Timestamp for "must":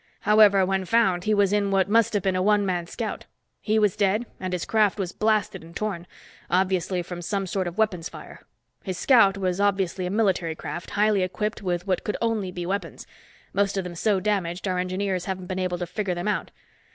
1.87-2.13